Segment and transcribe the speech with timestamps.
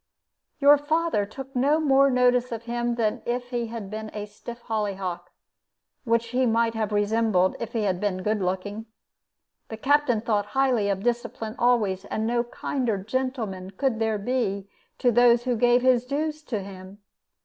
[0.59, 4.61] "Your father took no more notice of him than if he had been a stiff
[4.61, 5.29] hollyhock,
[6.05, 8.87] which he might have resembled if he had been good looking.
[9.69, 14.67] The Captain thought highly of discipline always, and no kinder gentleman could there be
[14.97, 16.97] to those who gave his dues to him.